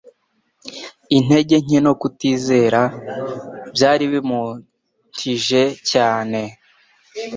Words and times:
intege 1.17 1.55
nke 1.63 1.79
no 1.85 1.93
kutizera. 2.01 2.81
Byari 3.73 4.05
bimunthije 4.13 5.61
cyane 5.91 6.41